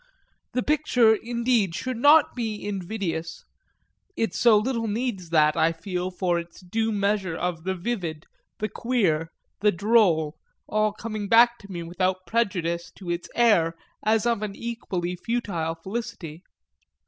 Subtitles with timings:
[0.53, 3.45] The picture indeed should not be invidious
[4.17, 8.25] it so little needs that, I feel, for its due measure of the vivid,
[8.57, 9.29] the queer,
[9.59, 14.55] the droll, all coming back to me without prejudice to its air as of an
[14.55, 16.41] equally futile felicity.